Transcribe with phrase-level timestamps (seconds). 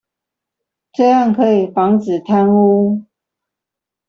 [0.93, 3.05] 這樣可以防止貪污